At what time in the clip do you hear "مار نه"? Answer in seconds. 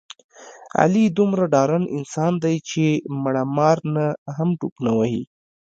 3.57-4.05